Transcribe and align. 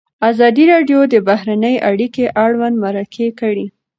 ازادي 0.29 0.63
راډیو 0.73 0.99
د 1.13 1.15
بهرنۍ 1.27 1.75
اړیکې 1.89 2.25
اړوند 2.45 2.75
مرکې 2.83 3.27
کړي. 3.39 3.65